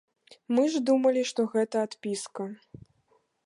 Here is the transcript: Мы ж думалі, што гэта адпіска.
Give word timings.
Мы 0.59 0.63
ж 0.75 0.81
думалі, 0.87 1.21
што 1.33 1.45
гэта 1.53 1.85
адпіска. 1.91 2.51